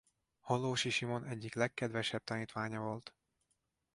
[0.39, 3.13] Hollósy Simon egyik legkedvesebb tanítványa volt.